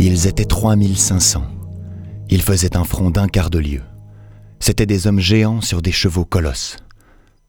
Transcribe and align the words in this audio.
Ils 0.00 0.28
étaient 0.28 0.44
3500. 0.44 1.42
Ils 2.30 2.42
faisaient 2.42 2.76
un 2.76 2.84
front 2.84 3.10
d'un 3.10 3.26
quart 3.26 3.50
de 3.50 3.58
lieue. 3.58 3.82
C'étaient 4.60 4.86
des 4.86 5.08
hommes 5.08 5.18
géants 5.18 5.60
sur 5.60 5.82
des 5.82 5.90
chevaux 5.90 6.24
colosses. 6.24 6.76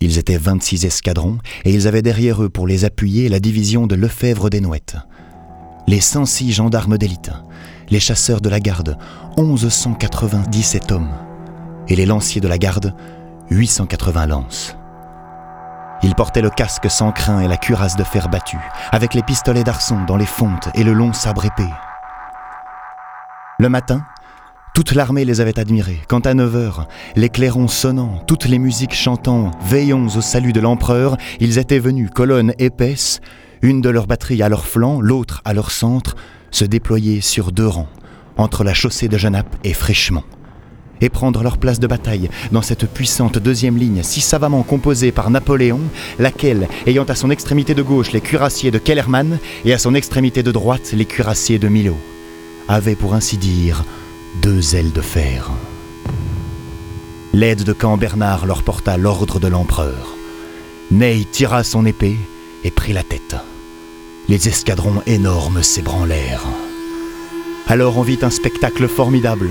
Ils 0.00 0.18
étaient 0.18 0.38
26 0.38 0.84
escadrons 0.84 1.38
et 1.64 1.72
ils 1.72 1.86
avaient 1.86 2.02
derrière 2.02 2.42
eux 2.42 2.48
pour 2.48 2.66
les 2.66 2.84
appuyer 2.84 3.28
la 3.28 3.38
division 3.38 3.86
de 3.86 3.94
Lefebvre 3.94 4.50
des 4.50 4.60
Nouettes. 4.60 4.96
Les 5.86 6.00
106 6.00 6.50
gendarmes 6.50 6.98
d'élite, 6.98 7.30
les 7.90 8.00
chasseurs 8.00 8.40
de 8.40 8.48
la 8.48 8.58
garde, 8.58 8.98
1197 9.38 10.90
hommes, 10.90 11.12
et 11.86 11.94
les 11.94 12.06
lanciers 12.06 12.40
de 12.40 12.48
la 12.48 12.58
garde, 12.58 12.92
880 13.50 14.26
lances. 14.26 14.76
Ils 16.02 16.16
portaient 16.16 16.42
le 16.42 16.50
casque 16.50 16.90
sans 16.90 17.12
crin 17.12 17.40
et 17.40 17.46
la 17.46 17.56
cuirasse 17.56 17.94
de 17.94 18.02
fer 18.02 18.28
battu, 18.28 18.58
avec 18.90 19.14
les 19.14 19.22
pistolets 19.22 19.62
d'arçon 19.62 20.04
dans 20.06 20.16
les 20.16 20.26
fontes 20.26 20.68
et 20.74 20.82
le 20.82 20.92
long 20.92 21.12
sabre 21.12 21.44
épée. 21.44 21.70
Le 23.62 23.68
matin, 23.68 24.04
toute 24.74 24.92
l'armée 24.92 25.24
les 25.24 25.40
avait 25.40 25.60
admirés, 25.60 26.00
quand 26.08 26.26
à 26.26 26.34
9 26.34 26.56
heures, 26.56 26.88
les 27.14 27.28
clairons 27.28 27.68
sonnant, 27.68 28.20
toutes 28.26 28.46
les 28.46 28.58
musiques 28.58 28.92
chantant 28.92 29.52
Veillons 29.64 30.08
au 30.16 30.20
salut 30.20 30.52
de 30.52 30.58
l'empereur, 30.58 31.16
ils 31.38 31.60
étaient 31.60 31.78
venus, 31.78 32.10
colonne 32.12 32.54
épaisse, 32.58 33.20
une 33.62 33.80
de 33.80 33.88
leurs 33.88 34.08
batteries 34.08 34.42
à 34.42 34.48
leur 34.48 34.66
flanc, 34.66 35.00
l'autre 35.00 35.42
à 35.44 35.54
leur 35.54 35.70
centre, 35.70 36.16
se 36.50 36.64
déployer 36.64 37.20
sur 37.20 37.52
deux 37.52 37.68
rangs, 37.68 37.86
entre 38.36 38.64
la 38.64 38.74
chaussée 38.74 39.06
de 39.06 39.16
Genappe 39.16 39.54
et 39.62 39.74
Frischemont, 39.74 40.24
et 41.00 41.08
prendre 41.08 41.44
leur 41.44 41.58
place 41.58 41.78
de 41.78 41.86
bataille 41.86 42.30
dans 42.50 42.62
cette 42.62 42.92
puissante 42.92 43.38
deuxième 43.38 43.76
ligne 43.76 44.02
si 44.02 44.20
savamment 44.20 44.64
composée 44.64 45.12
par 45.12 45.30
Napoléon, 45.30 45.78
laquelle, 46.18 46.66
ayant 46.88 47.04
à 47.04 47.14
son 47.14 47.30
extrémité 47.30 47.74
de 47.74 47.82
gauche 47.82 48.10
les 48.10 48.22
cuirassiers 48.22 48.72
de 48.72 48.78
Kellermann 48.78 49.38
et 49.64 49.72
à 49.72 49.78
son 49.78 49.94
extrémité 49.94 50.42
de 50.42 50.50
droite 50.50 50.92
les 50.94 51.04
cuirassiers 51.04 51.60
de 51.60 51.68
Milo, 51.68 51.96
avait 52.72 52.96
pour 52.96 53.12
ainsi 53.14 53.36
dire 53.36 53.84
deux 54.40 54.74
ailes 54.74 54.92
de 54.92 55.02
fer. 55.02 55.50
L'aide 57.34 57.64
de 57.64 57.72
camp 57.74 57.98
Bernard 57.98 58.46
leur 58.46 58.62
porta 58.62 58.96
l'ordre 58.96 59.38
de 59.38 59.46
l'empereur. 59.46 60.16
Ney 60.90 61.26
tira 61.30 61.64
son 61.64 61.84
épée 61.84 62.16
et 62.64 62.70
prit 62.70 62.94
la 62.94 63.02
tête. 63.02 63.36
Les 64.28 64.48
escadrons 64.48 65.02
énormes 65.06 65.62
s'ébranlèrent. 65.62 66.46
Alors 67.66 67.98
on 67.98 68.02
vit 68.02 68.18
un 68.22 68.30
spectacle 68.30 68.88
formidable. 68.88 69.50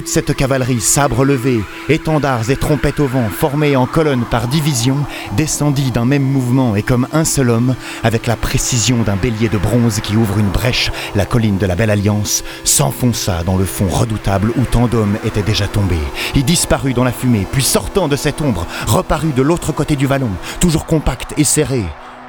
Toute 0.00 0.08
cette 0.08 0.34
cavalerie, 0.34 0.80
sabres 0.80 1.26
levés, 1.26 1.62
étendards 1.90 2.48
et 2.48 2.56
trompettes 2.56 3.00
au 3.00 3.06
vent, 3.06 3.28
formée 3.28 3.76
en 3.76 3.84
colonne 3.84 4.24
par 4.24 4.48
division, 4.48 4.96
descendit 5.36 5.90
d'un 5.90 6.06
même 6.06 6.22
mouvement 6.22 6.74
et 6.74 6.82
comme 6.82 7.06
un 7.12 7.26
seul 7.26 7.50
homme, 7.50 7.74
avec 8.02 8.26
la 8.26 8.36
précision 8.36 9.02
d'un 9.02 9.16
bélier 9.16 9.50
de 9.50 9.58
bronze 9.58 10.00
qui 10.00 10.16
ouvre 10.16 10.38
une 10.38 10.48
brèche, 10.48 10.90
la 11.14 11.26
colline 11.26 11.58
de 11.58 11.66
la 11.66 11.74
Belle 11.74 11.90
Alliance 11.90 12.44
s'enfonça 12.64 13.42
dans 13.44 13.58
le 13.58 13.66
fond 13.66 13.88
redoutable 13.88 14.54
où 14.56 14.64
tant 14.64 14.86
d'hommes 14.86 15.18
étaient 15.22 15.42
déjà 15.42 15.66
tombés. 15.66 16.00
Il 16.34 16.46
disparut 16.46 16.94
dans 16.94 17.04
la 17.04 17.12
fumée, 17.12 17.46
puis 17.52 17.62
sortant 17.62 18.08
de 18.08 18.16
cette 18.16 18.40
ombre, 18.40 18.66
reparut 18.86 19.34
de 19.34 19.42
l'autre 19.42 19.72
côté 19.72 19.96
du 19.96 20.06
vallon, 20.06 20.30
toujours 20.60 20.86
compact 20.86 21.34
et 21.36 21.44
serré, 21.44 21.84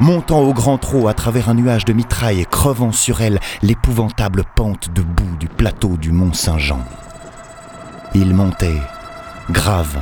montant 0.00 0.40
au 0.40 0.52
grand 0.52 0.76
trot 0.76 1.08
à 1.08 1.14
travers 1.14 1.48
un 1.48 1.54
nuage 1.54 1.86
de 1.86 1.94
mitraille 1.94 2.44
crevant 2.50 2.92
sur 2.92 3.22
elle 3.22 3.40
l'épouvantable 3.62 4.44
pente 4.54 4.90
de 4.92 5.00
boue 5.00 5.36
du 5.40 5.48
plateau 5.48 5.96
du 5.96 6.12
Mont 6.12 6.34
Saint-Jean. 6.34 6.84
Il 8.16 8.32
montait, 8.32 8.80
grave, 9.50 9.98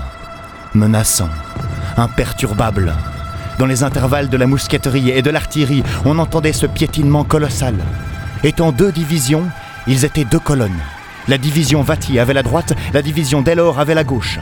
menaçant, 0.75 1.31
imperturbable. 1.97 2.95
Dans 3.59 3.65
les 3.65 3.85
intervalles 3.85 4.29
de 4.29 4.37
la 4.37 4.47
mousqueterie 4.47 5.09
et 5.11 5.23
de 5.23 5.31
l'artillerie, 5.31 5.83
on 6.05 6.19
entendait 6.19 6.53
ce 6.53 6.67
piétinement 6.67 7.25
colossal. 7.25 7.75
Étant 8.45 8.71
deux 8.71 8.93
divisions, 8.93 9.45
ils 9.87 10.05
étaient 10.05 10.27
deux 10.27 10.39
colonnes. 10.39 10.81
La 11.27 11.39
division 11.39 11.83
Vati 11.83 12.19
avait 12.19 12.35
la 12.35 12.43
droite, 12.43 12.75
la 12.93 13.01
division 13.01 13.41
Delor 13.41 13.81
avait 13.81 13.95
la 13.95 14.05
gauche. 14.05 14.39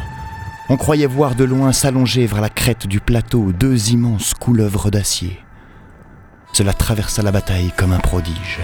On 0.69 0.77
croyait 0.77 1.07
voir 1.07 1.37
de 1.37 1.45
loin 1.45 1.73
s'allonger 1.73 2.27
vers 2.27 2.41
la 2.41 2.49
crête 2.49 2.89
du 2.89 2.99
plateau 2.99 3.53
deux 3.53 3.91
immenses 3.91 4.35
couleuvres 4.35 4.91
d'acier. 4.91 5.39
Cela 6.53 6.73
traversa 6.73 7.23
la 7.23 7.31
bataille 7.31 7.73
comme 7.77 7.93
un 7.93 7.99
prodige. 7.99 8.61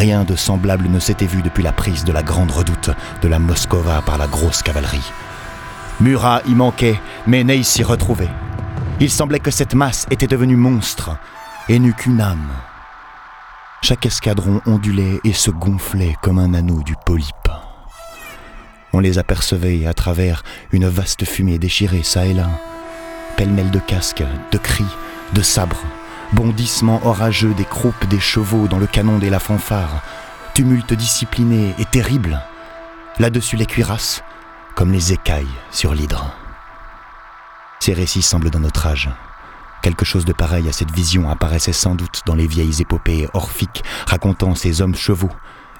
Rien 0.00 0.24
de 0.24 0.34
semblable 0.34 0.88
ne 0.88 0.98
s'était 0.98 1.26
vu 1.26 1.42
depuis 1.42 1.62
la 1.62 1.72
prise 1.72 2.04
de 2.04 2.12
la 2.12 2.22
grande 2.22 2.50
redoute 2.50 2.88
de 3.20 3.28
la 3.28 3.38
Moscova 3.38 4.00
par 4.00 4.16
la 4.16 4.26
grosse 4.26 4.62
cavalerie. 4.62 5.12
Murat 6.00 6.40
y 6.48 6.54
manquait, 6.54 6.98
mais 7.26 7.44
Ney 7.44 7.62
s'y 7.62 7.82
retrouvait. 7.82 8.30
Il 8.98 9.10
semblait 9.10 9.40
que 9.40 9.50
cette 9.50 9.74
masse 9.74 10.06
était 10.10 10.26
devenue 10.26 10.56
monstre 10.56 11.18
et 11.68 11.78
n'eût 11.78 11.92
qu'une 11.92 12.22
âme. 12.22 12.48
Chaque 13.82 14.06
escadron 14.06 14.62
ondulait 14.64 15.20
et 15.22 15.34
se 15.34 15.50
gonflait 15.50 16.16
comme 16.22 16.38
un 16.38 16.54
anneau 16.54 16.82
du 16.82 16.96
polype. 17.04 17.50
On 18.94 19.00
les 19.00 19.18
apercevait 19.18 19.84
à 19.84 19.92
travers 19.92 20.44
une 20.72 20.88
vaste 20.88 21.26
fumée 21.26 21.58
déchirée 21.58 22.04
çà 22.04 22.24
et 22.24 22.32
là, 22.32 22.48
pêle-mêle 23.36 23.70
de 23.70 23.80
casques, 23.80 24.24
de 24.50 24.56
cris, 24.56 24.96
de 25.34 25.42
sabres, 25.42 25.84
bondissements 26.32 27.00
orageux 27.04 27.54
des 27.54 27.64
croupes 27.64 28.06
des 28.08 28.20
chevaux 28.20 28.68
dans 28.68 28.78
le 28.78 28.86
canon 28.86 29.18
des 29.18 29.30
la 29.30 29.38
fanfare, 29.38 30.02
tumulte 30.54 30.92
discipliné 30.94 31.74
et 31.78 31.84
terrible. 31.84 32.40
Là-dessus 33.18 33.56
les 33.56 33.66
cuirasses, 33.66 34.22
comme 34.74 34.92
les 34.92 35.12
écailles 35.12 35.46
sur 35.70 35.94
l'hydre. 35.94 36.34
Ces 37.80 37.94
récits 37.94 38.22
semblent 38.22 38.50
d'un 38.50 38.64
autre 38.64 38.86
âge. 38.86 39.10
Quelque 39.82 40.04
chose 40.04 40.26
de 40.26 40.32
pareil 40.32 40.68
à 40.68 40.72
cette 40.72 40.90
vision 40.90 41.30
apparaissait 41.30 41.72
sans 41.72 41.94
doute 41.94 42.22
dans 42.26 42.34
les 42.34 42.46
vieilles 42.46 42.82
épopées 42.82 43.28
orphiques 43.32 43.82
racontant 44.06 44.54
ces 44.54 44.82
hommes 44.82 44.94
chevaux, 44.94 45.30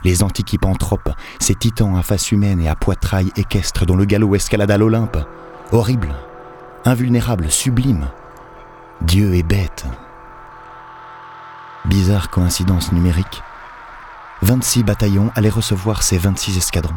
les 0.04 0.22
antiques 0.22 0.54
hippantropes, 0.54 1.10
ces 1.38 1.54
titans 1.54 1.96
à 1.96 2.02
face 2.02 2.32
humaine 2.32 2.60
et 2.60 2.68
à 2.68 2.76
poitrail 2.76 3.30
équestre 3.36 3.84
dont 3.84 3.96
le 3.96 4.06
galop 4.06 4.34
escalada 4.34 4.78
l'Olympe. 4.78 5.18
Horrible, 5.72 6.14
invulnérable, 6.84 7.50
sublime. 7.50 8.08
Dieu 9.02 9.34
et 9.34 9.42
bête. 9.42 9.86
Bizarre 11.86 12.30
coïncidence 12.30 12.92
numérique. 12.92 13.42
26 14.42 14.84
bataillons 14.84 15.30
allaient 15.34 15.48
recevoir 15.48 16.02
ces 16.02 16.18
26 16.18 16.58
escadrons. 16.58 16.94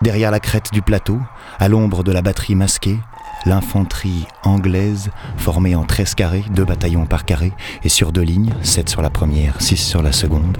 Derrière 0.00 0.30
la 0.30 0.40
crête 0.40 0.72
du 0.72 0.82
plateau, 0.82 1.20
à 1.58 1.68
l'ombre 1.68 2.02
de 2.02 2.12
la 2.12 2.22
batterie 2.22 2.54
masquée, 2.54 2.98
l'infanterie 3.46 4.26
anglaise 4.42 5.10
formée 5.36 5.74
en 5.74 5.84
13 5.84 6.14
carrés, 6.14 6.44
deux 6.50 6.64
bataillons 6.64 7.06
par 7.06 7.24
carré, 7.24 7.52
et 7.82 7.88
sur 7.88 8.12
deux 8.12 8.22
lignes, 8.22 8.54
7 8.62 8.88
sur 8.88 9.02
la 9.02 9.10
première, 9.10 9.60
6 9.60 9.76
sur 9.76 10.02
la 10.02 10.12
seconde, 10.12 10.58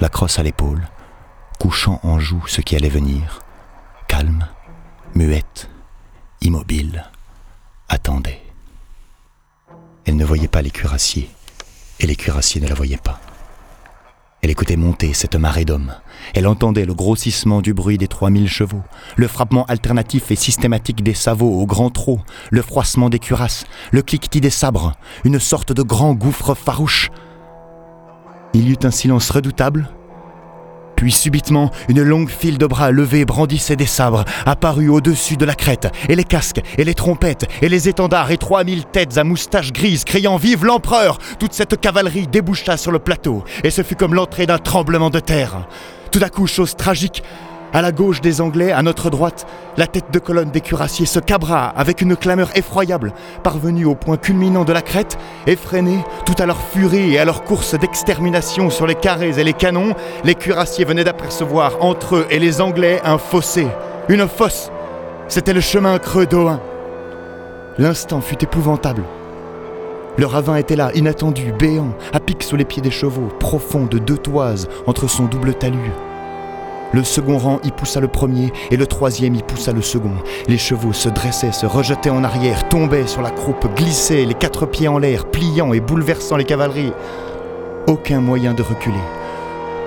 la 0.00 0.08
crosse 0.08 0.38
à 0.38 0.42
l'épaule, 0.42 0.88
couchant 1.58 2.00
en 2.02 2.18
joue 2.18 2.46
ce 2.46 2.60
qui 2.60 2.74
allait 2.74 2.88
venir, 2.88 3.40
calme, 4.08 4.46
muette, 5.14 5.68
immobile, 6.40 7.04
attendait. 7.88 8.42
Elle 10.04 10.16
ne 10.16 10.24
voyait 10.24 10.48
pas 10.48 10.62
les 10.62 10.70
cuirassiers, 10.70 11.30
et 12.00 12.06
les 12.06 12.16
cuirassiers 12.16 12.60
ne 12.60 12.68
la 12.68 12.74
voyaient 12.74 12.96
pas. 12.96 13.20
Elle 14.42 14.50
écoutait 14.50 14.76
monter 14.76 15.12
cette 15.12 15.36
marée 15.36 15.64
d'hommes. 15.64 15.94
Elle 16.34 16.48
entendait 16.48 16.84
le 16.84 16.94
grossissement 16.94 17.60
du 17.60 17.74
bruit 17.74 17.96
des 17.96 18.08
3000 18.08 18.48
chevaux, 18.48 18.82
le 19.14 19.28
frappement 19.28 19.64
alternatif 19.66 20.32
et 20.32 20.36
systématique 20.36 21.04
des 21.04 21.14
sabots 21.14 21.60
au 21.60 21.64
grand 21.64 21.90
trot, 21.90 22.20
le 22.50 22.60
froissement 22.60 23.08
des 23.08 23.20
cuirasses, 23.20 23.66
le 23.92 24.02
cliquetis 24.02 24.40
des 24.40 24.50
sabres, 24.50 24.94
une 25.22 25.38
sorte 25.38 25.72
de 25.72 25.82
grand 25.82 26.14
gouffre 26.14 26.56
farouche. 26.56 27.10
Il 28.52 28.68
y 28.68 28.72
eut 28.72 28.78
un 28.82 28.90
silence 28.90 29.30
redoutable, 29.30 29.88
puis 31.02 31.10
subitement, 31.10 31.72
une 31.88 32.00
longue 32.00 32.28
file 32.28 32.58
de 32.58 32.66
bras 32.66 32.92
levés 32.92 33.24
brandissait 33.24 33.74
des 33.74 33.86
sabres, 33.86 34.24
apparus 34.46 34.88
au-dessus 34.88 35.36
de 35.36 35.44
la 35.44 35.56
crête, 35.56 35.92
et 36.08 36.14
les 36.14 36.22
casques, 36.22 36.62
et 36.78 36.84
les 36.84 36.94
trompettes, 36.94 37.48
et 37.60 37.68
les 37.68 37.88
étendards, 37.88 38.30
et 38.30 38.38
trois 38.38 38.62
mille 38.62 38.84
têtes 38.84 39.18
à 39.18 39.24
moustaches 39.24 39.72
grises 39.72 40.04
criant 40.04 40.36
Vive 40.36 40.64
l'empereur 40.64 41.18
Toute 41.40 41.54
cette 41.54 41.80
cavalerie 41.80 42.28
déboucha 42.28 42.76
sur 42.76 42.92
le 42.92 43.00
plateau, 43.00 43.42
et 43.64 43.70
ce 43.70 43.82
fut 43.82 43.96
comme 43.96 44.14
l'entrée 44.14 44.46
d'un 44.46 44.58
tremblement 44.58 45.10
de 45.10 45.18
terre. 45.18 45.66
Tout 46.12 46.20
à 46.22 46.28
coup, 46.28 46.46
chose 46.46 46.76
tragique, 46.76 47.24
à 47.72 47.82
la 47.82 47.92
gauche 47.92 48.20
des 48.20 48.40
Anglais, 48.40 48.72
à 48.72 48.82
notre 48.82 49.08
droite, 49.08 49.46
la 49.76 49.86
tête 49.86 50.10
de 50.12 50.18
colonne 50.18 50.50
des 50.50 50.60
cuirassiers 50.60 51.06
se 51.06 51.18
cabra 51.18 51.68
avec 51.68 52.02
une 52.02 52.16
clameur 52.16 52.50
effroyable, 52.54 53.14
parvenue 53.42 53.86
au 53.86 53.94
point 53.94 54.18
culminant 54.18 54.64
de 54.64 54.72
la 54.72 54.82
crête, 54.82 55.18
effrénés, 55.46 56.04
tout 56.26 56.34
à 56.38 56.46
leur 56.46 56.60
furie 56.60 57.14
et 57.14 57.18
à 57.18 57.24
leur 57.24 57.44
course 57.44 57.74
d'extermination 57.74 58.68
sur 58.68 58.86
les 58.86 58.94
carrés 58.94 59.38
et 59.38 59.44
les 59.44 59.54
canons, 59.54 59.94
les 60.24 60.34
cuirassiers 60.34 60.84
venaient 60.84 61.04
d'apercevoir 61.04 61.82
entre 61.82 62.16
eux 62.16 62.26
et 62.30 62.38
les 62.38 62.60
Anglais 62.60 63.00
un 63.04 63.18
fossé, 63.18 63.66
une 64.08 64.28
fosse. 64.28 64.70
C'était 65.28 65.54
le 65.54 65.60
chemin 65.60 65.98
creux 65.98 66.26
d'Ohain. 66.26 66.60
L'instant 67.78 68.20
fut 68.20 68.42
épouvantable. 68.44 69.04
Le 70.18 70.26
ravin 70.26 70.56
était 70.56 70.76
là, 70.76 70.90
inattendu, 70.94 71.52
béant, 71.58 71.94
à 72.12 72.20
pic 72.20 72.42
sous 72.42 72.56
les 72.56 72.66
pieds 72.66 72.82
des 72.82 72.90
chevaux, 72.90 73.28
profond 73.40 73.86
de 73.86 73.96
deux 73.98 74.18
toises 74.18 74.68
entre 74.86 75.08
son 75.08 75.24
double 75.24 75.54
talus. 75.54 75.92
Le 76.92 77.04
second 77.04 77.38
rang 77.38 77.58
y 77.64 77.70
poussa 77.70 78.00
le 78.00 78.08
premier 78.08 78.52
et 78.70 78.76
le 78.76 78.86
troisième 78.86 79.34
y 79.34 79.42
poussa 79.42 79.72
le 79.72 79.80
second. 79.80 80.12
Les 80.46 80.58
chevaux 80.58 80.92
se 80.92 81.08
dressaient, 81.08 81.52
se 81.52 81.64
rejetaient 81.64 82.10
en 82.10 82.22
arrière, 82.22 82.68
tombaient 82.68 83.06
sur 83.06 83.22
la 83.22 83.30
croupe, 83.30 83.66
glissaient 83.74 84.26
les 84.26 84.34
quatre 84.34 84.66
pieds 84.66 84.88
en 84.88 84.98
l'air, 84.98 85.24
pliant 85.24 85.72
et 85.72 85.80
bouleversant 85.80 86.36
les 86.36 86.44
cavaleries. 86.44 86.92
Aucun 87.86 88.20
moyen 88.20 88.52
de 88.52 88.62
reculer. 88.62 88.94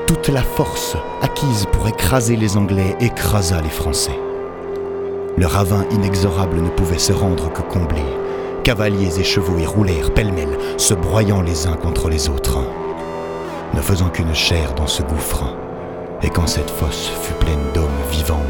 Toute 0.07 0.29
la 0.29 0.41
force 0.41 0.97
acquise 1.21 1.67
pour 1.71 1.87
écraser 1.87 2.35
les 2.35 2.57
Anglais 2.57 2.95
écrasa 2.99 3.61
les 3.61 3.69
Français. 3.69 4.19
Le 5.37 5.45
ravin 5.45 5.85
inexorable 5.91 6.61
ne 6.61 6.69
pouvait 6.69 6.97
se 6.97 7.13
rendre 7.13 7.51
que 7.53 7.61
comblé. 7.61 8.01
Cavaliers 8.63 9.19
et 9.19 9.23
chevaux 9.23 9.59
y 9.59 9.65
roulèrent 9.65 10.11
pêle-mêle, 10.11 10.57
se 10.77 10.95
broyant 10.95 11.41
les 11.41 11.67
uns 11.67 11.75
contre 11.75 12.09
les 12.09 12.29
autres, 12.29 12.59
ne 13.75 13.81
faisant 13.81 14.09
qu'une 14.09 14.33
chair 14.33 14.73
dans 14.73 14.87
ce 14.87 15.03
gouffre. 15.03 15.55
Et 16.25 16.29
quand 16.31 16.47
cette 16.47 16.71
fosse 16.71 17.11
fut 17.21 17.35
pleine 17.35 17.71
d'hommes 17.75 18.01
vivants, 18.09 18.47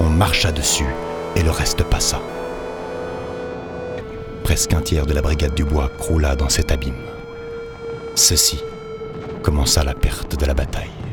on 0.00 0.08
marcha 0.08 0.50
dessus 0.50 0.86
et 1.36 1.42
le 1.42 1.50
reste 1.50 1.84
passa. 1.84 2.22
Presque 4.44 4.72
un 4.72 4.80
tiers 4.80 5.04
de 5.04 5.12
la 5.12 5.20
brigade 5.20 5.54
du 5.54 5.62
bois 5.62 5.90
croula 5.98 6.36
dans 6.36 6.48
cet 6.48 6.72
abîme. 6.72 6.94
Ceci 8.14 8.64
commença 9.42 9.84
la 9.84 9.92
perte 9.92 10.40
de 10.40 10.46
la 10.46 10.54
bataille. 10.54 11.07